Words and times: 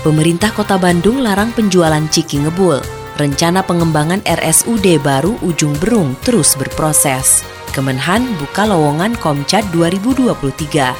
Pemerintah 0.00 0.48
Kota 0.56 0.80
Bandung 0.80 1.20
larang 1.20 1.52
penjualan 1.52 2.00
ciki 2.08 2.40
ngebul. 2.40 2.80
Rencana 3.20 3.60
pengembangan 3.60 4.24
RSUD 4.24 4.96
baru 5.04 5.36
Ujung 5.44 5.76
Berung 5.76 6.16
terus 6.24 6.56
berproses. 6.56 7.44
Kemenhan 7.76 8.24
buka 8.40 8.64
lowongan 8.64 9.12
Komcat 9.20 9.60
2023. 9.76 10.96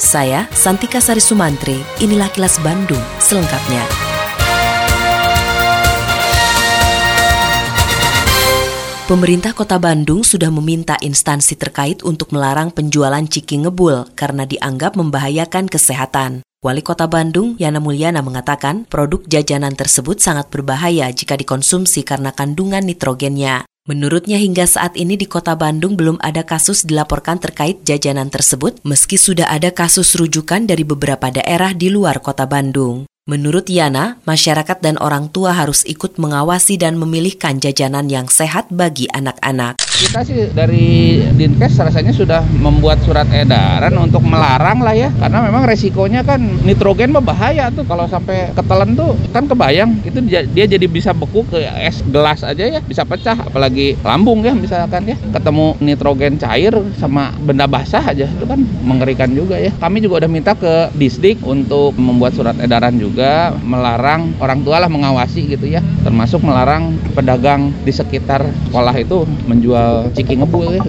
Saya 0.00 0.48
Santika 0.48 0.96
Sari 0.96 1.20
Sumantri, 1.20 1.76
inilah 2.00 2.32
kilas 2.32 2.56
Bandung 2.64 3.04
selengkapnya. 3.20 3.84
Pemerintah 9.12 9.52
Kota 9.52 9.76
Bandung 9.76 10.24
sudah 10.24 10.48
meminta 10.48 10.96
instansi 11.04 11.52
terkait 11.52 12.00
untuk 12.00 12.32
melarang 12.32 12.72
penjualan 12.72 13.28
ciki 13.28 13.68
ngebul 13.68 14.08
karena 14.16 14.48
dianggap 14.48 14.96
membahayakan 14.96 15.68
kesehatan. 15.68 16.47
Wali 16.58 16.82
Kota 16.82 17.06
Bandung, 17.06 17.54
Yana 17.54 17.78
Mulyana 17.78 18.18
mengatakan 18.18 18.82
produk 18.82 19.22
jajanan 19.30 19.78
tersebut 19.78 20.18
sangat 20.18 20.50
berbahaya 20.50 21.06
jika 21.14 21.38
dikonsumsi 21.38 22.02
karena 22.02 22.34
kandungan 22.34 22.82
nitrogennya. 22.82 23.62
Menurutnya 23.86 24.42
hingga 24.42 24.66
saat 24.66 24.98
ini 24.98 25.14
di 25.14 25.30
Kota 25.30 25.54
Bandung 25.54 25.94
belum 25.94 26.18
ada 26.18 26.42
kasus 26.42 26.82
dilaporkan 26.82 27.38
terkait 27.38 27.86
jajanan 27.86 28.26
tersebut 28.26 28.74
meski 28.82 29.14
sudah 29.14 29.46
ada 29.46 29.70
kasus 29.70 30.18
rujukan 30.18 30.66
dari 30.66 30.82
beberapa 30.82 31.30
daerah 31.30 31.70
di 31.78 31.94
luar 31.94 32.18
Kota 32.18 32.50
Bandung. 32.50 33.06
Menurut 33.30 33.70
Yana, 33.70 34.18
masyarakat 34.26 34.82
dan 34.82 34.98
orang 34.98 35.30
tua 35.30 35.54
harus 35.54 35.86
ikut 35.86 36.18
mengawasi 36.18 36.74
dan 36.74 36.98
memilihkan 36.98 37.62
jajanan 37.62 38.10
yang 38.10 38.26
sehat 38.26 38.66
bagi 38.74 39.06
anak-anak. 39.14 39.78
Kita 39.98 40.22
sih 40.22 40.54
dari 40.54 41.18
Dinkes 41.34 41.74
rasanya 41.74 42.14
sudah 42.14 42.46
membuat 42.46 43.02
surat 43.02 43.26
edaran 43.34 43.90
untuk 43.98 44.22
melarang 44.22 44.78
lah 44.78 44.94
ya, 44.94 45.10
karena 45.18 45.42
memang 45.42 45.66
resikonya 45.66 46.22
kan 46.22 46.38
nitrogen 46.62 47.10
berbahaya 47.10 47.66
tuh. 47.74 47.82
Kalau 47.82 48.06
sampai 48.06 48.54
ketelan 48.54 48.94
tuh 48.94 49.18
kan 49.34 49.50
kebayang. 49.50 49.98
Itu 50.06 50.22
dia, 50.22 50.46
dia 50.46 50.70
jadi 50.70 50.86
bisa 50.86 51.10
beku 51.10 51.42
ke 51.50 51.66
es 51.82 51.98
gelas 52.14 52.46
aja 52.46 52.78
ya, 52.78 52.78
bisa 52.78 53.02
pecah 53.02 53.34
apalagi 53.34 53.98
lambung 54.06 54.46
ya 54.46 54.54
misalkan 54.54 55.02
ya, 55.02 55.18
ketemu 55.34 55.74
nitrogen 55.82 56.38
cair 56.38 56.78
sama 57.02 57.34
benda 57.42 57.66
basah 57.66 58.06
aja 58.06 58.30
itu 58.30 58.46
kan 58.46 58.62
mengerikan 58.86 59.34
juga 59.34 59.58
ya. 59.58 59.74
Kami 59.82 59.98
juga 59.98 60.22
udah 60.22 60.30
minta 60.30 60.54
ke 60.54 60.94
Disdik 60.94 61.42
untuk 61.42 61.98
membuat 61.98 62.38
surat 62.38 62.54
edaran 62.62 62.94
juga 63.02 63.50
melarang 63.66 64.30
orang 64.38 64.62
tua 64.62 64.78
lah 64.78 64.86
mengawasi 64.86 65.58
gitu 65.58 65.66
ya. 65.66 65.82
Termasuk 66.06 66.38
melarang 66.46 66.94
pedagang 67.18 67.74
di 67.82 67.90
sekitar 67.90 68.46
sekolah 68.70 68.94
itu 68.94 69.26
menjual 69.50 69.87
ciki 70.12 70.38
ngebul 70.38 70.78
ya. 70.78 70.82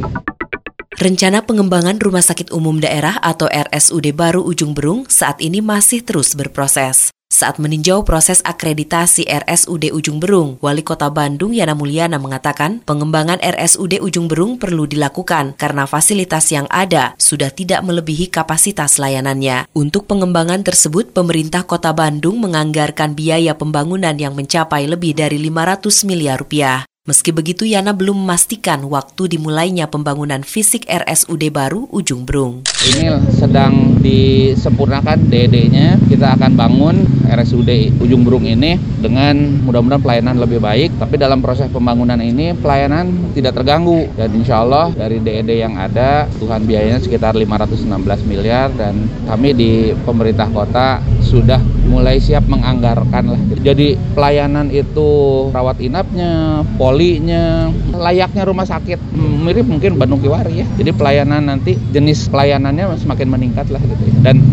Rencana 1.00 1.48
pengembangan 1.48 1.96
Rumah 1.96 2.20
Sakit 2.20 2.52
Umum 2.52 2.84
Daerah 2.84 3.16
atau 3.24 3.48
RSUD 3.48 4.12
baru 4.12 4.44
Ujung 4.44 4.76
Berung 4.76 5.08
saat 5.08 5.40
ini 5.40 5.64
masih 5.64 6.04
terus 6.04 6.36
berproses. 6.36 7.16
Saat 7.30 7.62
meninjau 7.62 8.02
proses 8.04 8.42
akreditasi 8.42 9.24
RSUD 9.30 9.94
Ujung 9.94 10.20
Berung, 10.20 10.58
Wali 10.66 10.82
Kota 10.82 11.08
Bandung 11.14 11.54
Yana 11.54 11.72
Mulyana 11.78 12.18
mengatakan 12.18 12.82
pengembangan 12.84 13.40
RSUD 13.40 14.02
Ujung 14.02 14.26
Berung 14.28 14.58
perlu 14.58 14.90
dilakukan 14.90 15.54
karena 15.54 15.86
fasilitas 15.86 16.50
yang 16.50 16.66
ada 16.74 17.14
sudah 17.22 17.54
tidak 17.54 17.86
melebihi 17.86 18.28
kapasitas 18.28 18.98
layanannya. 18.98 19.72
Untuk 19.78 20.10
pengembangan 20.10 20.66
tersebut, 20.66 21.14
pemerintah 21.14 21.70
Kota 21.70 21.94
Bandung 21.94 22.42
menganggarkan 22.42 23.16
biaya 23.16 23.56
pembangunan 23.56 24.18
yang 24.18 24.34
mencapai 24.34 24.90
lebih 24.90 25.14
dari 25.16 25.38
500 25.38 26.10
miliar 26.10 26.42
rupiah. 26.42 26.90
Meski 27.10 27.34
begitu, 27.34 27.66
Yana 27.66 27.90
belum 27.90 28.22
memastikan 28.22 28.86
waktu 28.86 29.34
dimulainya 29.34 29.90
pembangunan 29.90 30.46
fisik 30.46 30.86
RSUD 30.86 31.50
baru 31.50 31.90
Ujung 31.90 32.22
Berung. 32.22 32.62
Ini 32.86 33.34
sedang 33.34 33.98
disempurnakan 33.98 35.18
DD-nya. 35.26 35.98
Kita 36.06 36.38
akan 36.38 36.54
bangun 36.54 37.02
RSUD 37.26 37.98
Ujung 37.98 38.22
Berung 38.22 38.46
ini 38.46 38.78
dengan 39.02 39.58
mudah-mudahan 39.66 40.06
pelayanan 40.06 40.38
lebih 40.38 40.62
baik. 40.62 41.02
Tapi 41.02 41.18
dalam 41.18 41.42
proses 41.42 41.66
pembangunan 41.74 42.22
ini 42.22 42.54
pelayanan 42.54 43.34
tidak 43.34 43.58
terganggu. 43.58 44.06
Dan 44.14 44.30
insya 44.38 44.62
Allah 44.62 44.94
dari 44.94 45.18
DED 45.18 45.50
yang 45.66 45.82
ada, 45.82 46.30
Tuhan 46.38 46.70
biayanya 46.70 47.02
sekitar 47.02 47.34
516 47.34 47.90
miliar 48.30 48.70
dan 48.78 49.10
kami 49.26 49.58
di 49.58 49.98
pemerintah 50.06 50.46
kota 50.54 51.02
sudah 51.26 51.58
mulai 51.90 52.22
siap 52.22 52.46
menganggarkan 52.46 53.34
lah. 53.34 53.42
Jadi 53.66 53.98
pelayanan 54.14 54.70
itu 54.70 55.10
rawat 55.50 55.82
inapnya, 55.82 56.62
poli 56.78 57.10
polinya, 57.10 57.74
layaknya 57.96 58.44
rumah 58.46 58.68
sakit 58.68 59.00
mirip 59.18 59.66
mungkin 59.66 59.98
Bandung 59.98 60.22
Kiwari 60.22 60.62
ya. 60.62 60.68
Jadi 60.78 60.92
pelayanan 60.94 61.50
nanti 61.50 61.74
jenis 61.90 62.30
pelayanannya 62.30 62.92
semakin 63.02 63.28
meningkat 63.34 63.72
lah 63.74 63.82
gitu 63.82 64.04
ya. 64.04 64.30
Dan 64.30 64.46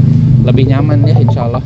lebih 0.47 0.71
nyaman 0.71 1.05
ya 1.05 1.21
insya 1.21 1.45
Allah. 1.45 1.61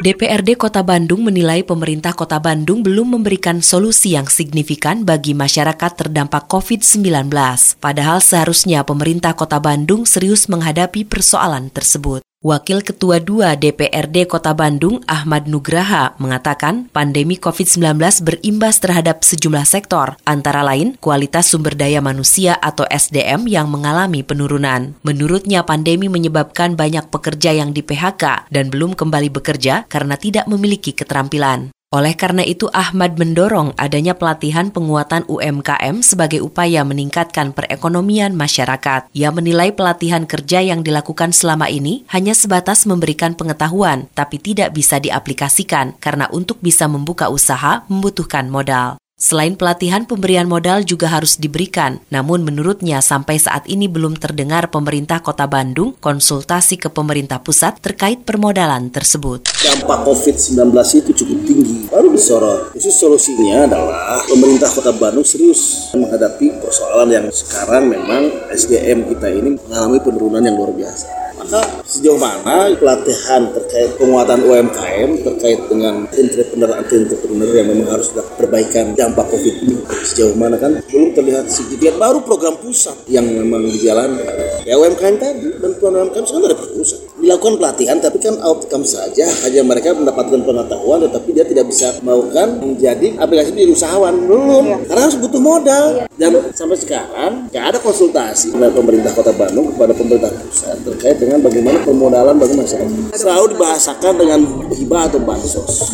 DPRD 0.00 0.56
Kota 0.56 0.80
Bandung 0.80 1.28
menilai 1.28 1.60
pemerintah 1.60 2.16
Kota 2.16 2.40
Bandung 2.40 2.80
belum 2.80 3.20
memberikan 3.20 3.60
solusi 3.60 4.16
yang 4.16 4.32
signifikan 4.32 5.04
bagi 5.04 5.36
masyarakat 5.36 5.92
terdampak 5.92 6.48
COVID-19. 6.48 7.28
Padahal 7.76 8.24
seharusnya 8.24 8.80
pemerintah 8.88 9.36
Kota 9.36 9.60
Bandung 9.60 10.08
serius 10.08 10.48
menghadapi 10.48 11.04
persoalan 11.04 11.68
tersebut. 11.68 12.24
Wakil 12.40 12.80
Ketua 12.80 13.20
2 13.20 13.52
DPRD 13.60 14.24
Kota 14.24 14.56
Bandung, 14.56 15.04
Ahmad 15.04 15.44
Nugraha, 15.44 16.16
mengatakan 16.16 16.88
pandemi 16.88 17.36
COVID-19 17.36 18.00
berimbas 18.24 18.80
terhadap 18.80 19.20
sejumlah 19.20 19.68
sektor, 19.68 20.16
antara 20.24 20.64
lain 20.64 20.96
kualitas 21.04 21.52
sumber 21.52 21.76
daya 21.76 22.00
manusia 22.00 22.56
atau 22.56 22.88
SDM 22.88 23.44
yang 23.44 23.68
mengalami 23.68 24.24
penurunan. 24.24 24.96
Menurutnya 25.04 25.68
pandemi 25.68 26.08
menyebabkan 26.08 26.80
banyak 26.80 27.12
pekerja 27.12 27.52
yang 27.52 27.76
di 27.76 27.84
PHK 27.84 28.48
dan 28.48 28.72
belum 28.72 28.96
kembali 28.96 29.28
bekerja 29.28 29.84
karena 29.92 30.16
tidak 30.16 30.48
memiliki 30.48 30.96
keterampilan. 30.96 31.68
Oleh 31.90 32.14
karena 32.14 32.46
itu, 32.46 32.70
Ahmad 32.70 33.18
mendorong 33.18 33.74
adanya 33.74 34.14
pelatihan 34.14 34.70
penguatan 34.70 35.26
UMKM 35.26 36.06
sebagai 36.06 36.38
upaya 36.38 36.86
meningkatkan 36.86 37.50
perekonomian 37.50 38.30
masyarakat. 38.38 39.10
Ia 39.10 39.34
menilai 39.34 39.74
pelatihan 39.74 40.22
kerja 40.22 40.62
yang 40.62 40.86
dilakukan 40.86 41.34
selama 41.34 41.66
ini 41.66 42.06
hanya 42.14 42.30
sebatas 42.30 42.86
memberikan 42.86 43.34
pengetahuan, 43.34 44.06
tapi 44.14 44.38
tidak 44.38 44.70
bisa 44.70 45.02
diaplikasikan 45.02 45.98
karena 45.98 46.30
untuk 46.30 46.62
bisa 46.62 46.86
membuka 46.86 47.26
usaha 47.26 47.82
membutuhkan 47.90 48.46
modal. 48.46 49.02
Selain 49.20 49.52
pelatihan, 49.52 50.08
pemberian 50.08 50.48
modal 50.48 50.80
juga 50.80 51.12
harus 51.12 51.36
diberikan. 51.36 52.00
Namun 52.08 52.40
menurutnya 52.40 53.04
sampai 53.04 53.36
saat 53.36 53.68
ini 53.68 53.84
belum 53.84 54.16
terdengar 54.16 54.72
pemerintah 54.72 55.20
kota 55.20 55.44
Bandung 55.44 55.92
konsultasi 56.00 56.80
ke 56.80 56.88
pemerintah 56.88 57.44
pusat 57.44 57.76
terkait 57.84 58.24
permodalan 58.24 58.88
tersebut. 58.88 59.44
Dampak 59.60 60.08
COVID-19 60.08 60.72
itu 61.04 61.10
cukup 61.12 61.38
tinggi, 61.44 61.84
baru 61.92 62.08
disorot. 62.08 62.72
Khusus 62.72 62.96
solusinya 62.96 63.68
adalah 63.68 64.24
pemerintah 64.24 64.72
kota 64.72 64.96
Bandung 64.96 65.28
serius 65.28 65.92
menghadapi 65.92 66.56
persoalan 66.56 67.12
yang 67.12 67.26
sekarang 67.28 67.92
memang 67.92 68.24
SDM 68.48 69.04
kita 69.04 69.28
ini 69.28 69.60
mengalami 69.60 70.00
penurunan 70.00 70.40
yang 70.40 70.56
luar 70.56 70.72
biasa 70.72 71.29
maka 71.40 71.60
sejauh 71.88 72.20
mana 72.20 72.68
pelatihan 72.76 73.48
terkait 73.56 73.96
penguatan 73.96 74.44
UMKM 74.44 75.24
terkait 75.24 75.60
dengan 75.72 76.04
entrepreneur 76.04 76.70
entrepreneur 76.84 77.50
yang 77.56 77.68
memang 77.72 77.88
harus 77.96 78.12
perbaikan 78.36 78.92
dampak 78.92 79.24
COVID 79.32 79.54
ini 79.64 79.69
sejauh 80.04 80.36
mana 80.38 80.56
kan? 80.56 80.80
Belum 80.88 81.10
terlihat 81.12 81.50
signifikan. 81.50 81.98
Baru 82.00 82.24
program 82.24 82.56
pusat 82.58 82.96
yang 83.10 83.26
memang 83.26 83.66
dijalankan 83.68 84.64
ya 84.64 84.76
UMKM 84.76 85.16
tadi 85.18 85.48
bantuan 85.60 85.92
UMKM 86.00 86.24
sekarang 86.24 86.44
dari 86.48 86.56
pusat. 86.56 87.00
Dilakukan 87.20 87.54
pelatihan 87.60 87.96
tapi 88.00 88.18
kan 88.22 88.34
outcome 88.40 88.84
saja. 88.86 89.28
Hanya 89.44 89.62
mereka 89.62 89.92
mendapatkan 89.92 90.40
pengetahuan 90.40 90.98
tetapi 91.04 91.28
dia 91.36 91.44
tidak 91.44 91.68
bisa 91.68 92.00
melakukan 92.00 92.60
menjadi 92.62 93.06
aplikasi 93.20 93.50
di 93.52 93.72
usahawan. 93.72 94.14
Belum. 94.24 94.64
Ya. 94.70 94.76
karena 94.88 95.02
harus 95.08 95.18
butuh 95.20 95.42
modal. 95.42 95.84
Dan 96.16 96.30
sampai 96.56 96.78
sekarang 96.80 97.32
tidak 97.52 97.64
ada 97.76 97.78
konsultasi 97.80 98.52
dengan 98.52 98.70
pemerintah 98.72 99.12
kota 99.12 99.32
Bandung 99.36 99.72
kepada 99.76 99.92
pemerintah 99.92 100.32
pusat 100.32 100.76
terkait 100.84 101.16
dengan 101.20 101.38
bagaimana 101.44 101.78
permodalan 101.84 102.36
bagi 102.40 102.54
masyarakat. 102.56 103.12
Selalu 103.16 103.44
dibahasakan 103.56 104.14
dengan 104.16 104.40
hibah 104.72 105.02
atau 105.12 105.20
bansos. 105.20 105.92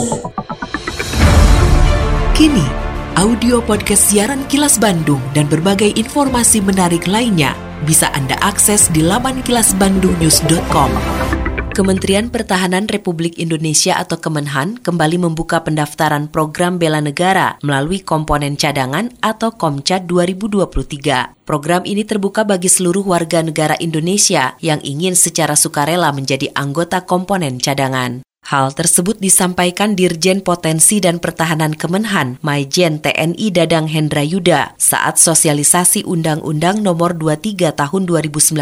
Kini 2.36 2.85
audio 3.16 3.64
podcast 3.64 4.12
siaran 4.12 4.44
Kilas 4.52 4.76
Bandung 4.76 5.24
dan 5.32 5.48
berbagai 5.48 5.88
informasi 5.96 6.60
menarik 6.60 7.08
lainnya 7.08 7.56
bisa 7.88 8.12
Anda 8.12 8.36
akses 8.44 8.92
di 8.92 9.00
laman 9.00 9.40
kilasbandungnews.com. 9.40 10.92
Kementerian 11.72 12.28
Pertahanan 12.28 12.84
Republik 12.88 13.40
Indonesia 13.40 13.96
atau 13.96 14.20
Kemenhan 14.20 14.80
kembali 14.80 15.16
membuka 15.16 15.64
pendaftaran 15.64 16.28
program 16.28 16.76
bela 16.76 17.00
negara 17.00 17.56
melalui 17.64 18.04
komponen 18.04 18.56
cadangan 18.56 19.08
atau 19.24 19.52
Komcat 19.52 20.04
2023. 20.04 21.48
Program 21.48 21.88
ini 21.88 22.04
terbuka 22.04 22.44
bagi 22.44 22.68
seluruh 22.68 23.04
warga 23.04 23.40
negara 23.40 23.80
Indonesia 23.80 24.60
yang 24.60 24.80
ingin 24.84 25.16
secara 25.16 25.56
sukarela 25.56 26.12
menjadi 26.12 26.52
anggota 26.52 27.04
komponen 27.04 27.60
cadangan. 27.60 28.24
Hal 28.46 28.70
tersebut 28.78 29.18
disampaikan 29.18 29.98
Dirjen 29.98 30.38
Potensi 30.38 31.02
dan 31.02 31.18
Pertahanan 31.18 31.74
Kemenhan, 31.74 32.38
Maijen 32.46 33.02
TNI 33.02 33.50
Dadang 33.50 33.90
Hendra 33.90 34.22
Yuda, 34.22 34.78
saat 34.78 35.18
sosialisasi 35.18 36.06
Undang-Undang 36.06 36.78
Nomor 36.78 37.18
23 37.18 37.74
Tahun 37.74 38.02
2019 38.06 38.54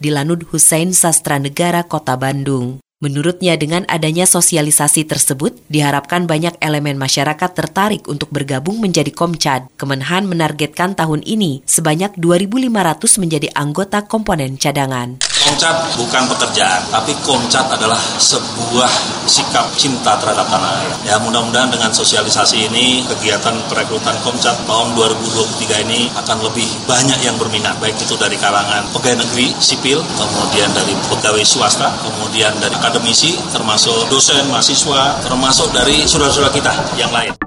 di 0.00 0.08
Lanud 0.08 0.40
Hussein 0.48 0.96
Sastra 0.96 1.36
Negara 1.36 1.84
Kota 1.84 2.16
Bandung. 2.16 2.80
Menurutnya 3.04 3.60
dengan 3.60 3.84
adanya 3.92 4.24
sosialisasi 4.24 5.04
tersebut, 5.04 5.52
diharapkan 5.68 6.24
banyak 6.24 6.56
elemen 6.64 6.96
masyarakat 6.96 7.52
tertarik 7.52 8.08
untuk 8.08 8.32
bergabung 8.32 8.80
menjadi 8.80 9.12
Komcad. 9.12 9.68
Kemenhan 9.76 10.32
menargetkan 10.32 10.96
tahun 10.96 11.20
ini 11.28 11.60
sebanyak 11.68 12.16
2.500 12.16 13.20
menjadi 13.20 13.52
anggota 13.52 14.00
komponen 14.08 14.56
cadangan. 14.56 15.20
Komcat 15.46 15.94
bukan 15.94 16.26
pekerjaan, 16.26 16.82
tapi 16.90 17.14
Komcat 17.22 17.70
adalah 17.70 18.02
sebuah 18.18 18.90
sikap 19.30 19.70
cinta 19.78 20.18
terhadap 20.18 20.42
tanah 20.50 20.74
air. 20.82 20.90
Ya 21.06 21.22
mudah-mudahan 21.22 21.70
dengan 21.70 21.94
sosialisasi 21.94 22.66
ini, 22.66 23.06
kegiatan 23.06 23.54
perekrutan 23.70 24.18
Komcat 24.26 24.66
tahun 24.66 24.98
2023 24.98 25.86
ini 25.86 26.10
akan 26.18 26.50
lebih 26.50 26.66
banyak 26.90 27.22
yang 27.22 27.38
berminat, 27.38 27.78
baik 27.78 27.94
itu 27.94 28.18
dari 28.18 28.34
kalangan 28.42 28.90
pegawai 28.90 29.22
negeri, 29.22 29.54
sipil, 29.62 30.02
kemudian 30.18 30.66
dari 30.74 30.98
pegawai 31.14 31.46
swasta, 31.46 31.94
kemudian 32.02 32.50
dari 32.58 32.74
akademisi, 32.74 33.38
termasuk 33.54 34.10
dosen, 34.10 34.50
mahasiswa, 34.50 35.22
termasuk 35.22 35.70
dari 35.70 36.02
saudara-saudara 36.10 36.50
kita 36.50 36.74
yang 36.98 37.14
lain. 37.14 37.45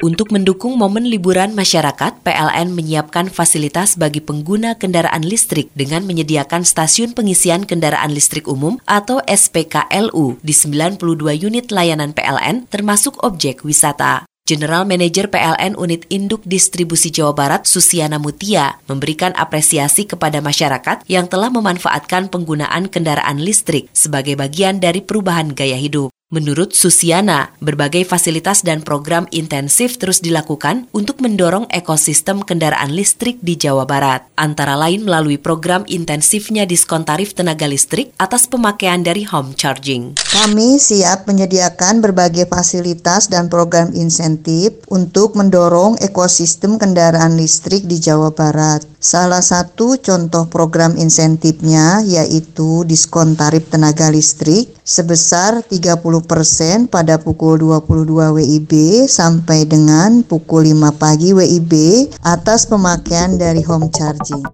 Untuk 0.00 0.32
mendukung 0.32 0.80
momen 0.80 1.04
liburan 1.04 1.52
masyarakat, 1.52 2.24
PLN 2.24 2.72
menyiapkan 2.72 3.28
fasilitas 3.28 4.00
bagi 4.00 4.24
pengguna 4.24 4.72
kendaraan 4.72 5.20
listrik 5.20 5.68
dengan 5.76 6.08
menyediakan 6.08 6.64
stasiun 6.64 7.12
pengisian 7.12 7.68
kendaraan 7.68 8.08
listrik 8.08 8.48
umum 8.48 8.80
atau 8.88 9.20
SPKLU 9.28 10.40
di 10.40 10.56
92 10.56 11.44
unit 11.44 11.68
layanan 11.68 12.16
PLN 12.16 12.64
termasuk 12.72 13.20
objek 13.20 13.60
wisata. 13.60 14.24
General 14.48 14.88
Manager 14.88 15.28
PLN 15.28 15.76
Unit 15.76 16.08
Induk 16.08 16.48
Distribusi 16.48 17.12
Jawa 17.12 17.36
Barat 17.36 17.68
Susiana 17.68 18.16
Mutia 18.16 18.80
memberikan 18.88 19.36
apresiasi 19.36 20.08
kepada 20.08 20.40
masyarakat 20.40 21.04
yang 21.12 21.28
telah 21.28 21.52
memanfaatkan 21.52 22.32
penggunaan 22.32 22.88
kendaraan 22.88 23.36
listrik 23.36 23.92
sebagai 23.92 24.32
bagian 24.40 24.80
dari 24.80 25.04
perubahan 25.04 25.52
gaya 25.52 25.76
hidup. 25.76 26.08
Menurut 26.30 26.78
Susiana, 26.78 27.58
berbagai 27.58 28.06
fasilitas 28.06 28.62
dan 28.62 28.86
program 28.86 29.26
intensif 29.34 29.98
terus 29.98 30.22
dilakukan 30.22 30.86
untuk 30.94 31.18
mendorong 31.18 31.66
ekosistem 31.74 32.46
kendaraan 32.46 32.94
listrik 32.94 33.42
di 33.42 33.58
Jawa 33.58 33.82
Barat, 33.82 34.30
antara 34.38 34.78
lain 34.78 35.02
melalui 35.02 35.42
program 35.42 35.82
intensifnya 35.90 36.70
diskon 36.70 37.02
tarif 37.02 37.34
tenaga 37.34 37.66
listrik 37.66 38.14
atas 38.14 38.46
pemakaian 38.46 39.02
dari 39.02 39.26
home 39.26 39.58
charging. 39.58 40.14
Kami 40.30 40.78
siap 40.78 41.26
menyediakan 41.26 41.98
berbagai 41.98 42.46
fasilitas 42.46 43.26
dan 43.26 43.50
program 43.50 43.90
insentif 43.90 44.86
untuk 44.86 45.34
mendorong 45.34 45.98
ekosistem 45.98 46.78
kendaraan 46.78 47.34
listrik 47.34 47.90
di 47.90 47.98
Jawa 47.98 48.30
Barat. 48.30 48.86
Salah 49.00 49.40
satu 49.40 49.96
contoh 49.96 50.44
program 50.52 50.92
insentifnya 51.00 52.04
yaitu 52.04 52.84
diskon 52.84 53.32
tarif 53.32 53.72
tenaga 53.72 54.12
listrik 54.12 54.76
sebesar 54.84 55.64
30% 55.64 56.04
pada 56.92 57.16
pukul 57.16 57.56
22 57.80 58.36
WIB 58.36 58.72
sampai 59.08 59.64
dengan 59.64 60.20
pukul 60.20 60.68
5 60.68 61.00
pagi 61.00 61.32
WIB 61.32 61.72
atas 62.20 62.68
pemakaian 62.68 63.40
dari 63.40 63.64
home 63.64 63.88
charging. 63.88 64.44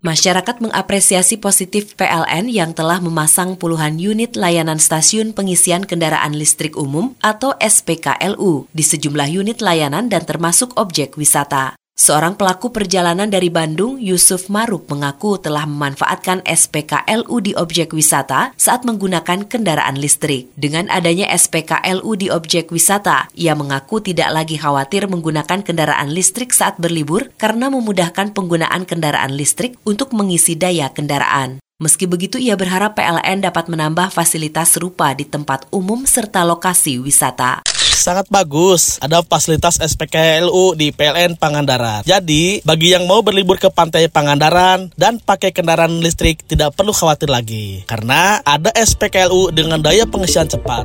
Masyarakat 0.00 0.64
mengapresiasi 0.64 1.36
positif 1.36 1.92
PLN 1.92 2.48
yang 2.48 2.72
telah 2.72 3.04
memasang 3.04 3.60
puluhan 3.60 4.00
unit 4.00 4.32
layanan 4.32 4.80
stasiun 4.80 5.36
pengisian 5.36 5.84
kendaraan 5.84 6.32
listrik 6.32 6.80
umum 6.80 7.12
atau 7.20 7.52
SPKLU 7.60 8.64
di 8.72 8.80
sejumlah 8.80 9.28
unit 9.28 9.60
layanan 9.60 10.08
dan 10.08 10.24
termasuk 10.24 10.72
objek 10.80 11.20
wisata. 11.20 11.76
Seorang 11.94 12.34
pelaku 12.34 12.74
perjalanan 12.74 13.30
dari 13.30 13.54
Bandung, 13.54 14.02
Yusuf 14.02 14.50
Maruk, 14.50 14.90
mengaku 14.90 15.38
telah 15.38 15.62
memanfaatkan 15.62 16.42
SPKLU 16.42 17.38
di 17.38 17.54
objek 17.54 17.94
wisata 17.94 18.50
saat 18.58 18.82
menggunakan 18.82 19.46
kendaraan 19.46 19.94
listrik. 19.94 20.50
Dengan 20.58 20.90
adanya 20.90 21.30
SPKLU 21.30 22.18
di 22.18 22.34
objek 22.34 22.74
wisata, 22.74 23.30
ia 23.38 23.54
mengaku 23.54 24.02
tidak 24.02 24.34
lagi 24.34 24.58
khawatir 24.58 25.06
menggunakan 25.06 25.62
kendaraan 25.62 26.10
listrik 26.10 26.50
saat 26.50 26.82
berlibur 26.82 27.30
karena 27.38 27.70
memudahkan 27.70 28.34
penggunaan 28.34 28.90
kendaraan 28.90 29.30
listrik 29.30 29.78
untuk 29.86 30.10
mengisi 30.18 30.58
daya 30.58 30.90
kendaraan. 30.90 31.62
Meski 31.84 32.08
begitu, 32.08 32.40
ia 32.40 32.56
berharap 32.56 32.96
PLN 32.96 33.44
dapat 33.44 33.68
menambah 33.68 34.08
fasilitas 34.08 34.72
serupa 34.72 35.12
di 35.12 35.28
tempat 35.28 35.68
umum 35.68 36.08
serta 36.08 36.40
lokasi 36.40 36.96
wisata 36.96 37.60
sangat 38.04 38.28
bagus. 38.28 39.00
Ada 39.00 39.24
fasilitas 39.24 39.80
SPKLU 39.80 40.76
di 40.76 40.92
PLN 40.92 41.40
Pangandaran. 41.40 42.04
Jadi, 42.04 42.60
bagi 42.60 42.92
yang 42.92 43.08
mau 43.08 43.24
berlibur 43.24 43.56
ke 43.56 43.72
pantai 43.72 44.12
Pangandaran 44.12 44.92
dan 44.92 45.16
pakai 45.16 45.56
kendaraan 45.56 46.04
listrik 46.04 46.44
tidak 46.44 46.76
perlu 46.76 46.92
khawatir 46.92 47.32
lagi. 47.32 47.80
Karena 47.88 48.44
ada 48.44 48.68
SPKLU 48.76 49.56
dengan 49.56 49.80
daya 49.80 50.04
pengisian 50.04 50.44
cepat. 50.44 50.84